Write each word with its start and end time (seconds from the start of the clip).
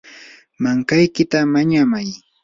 mankaykita 0.61 1.39
mañamay. 1.53 2.07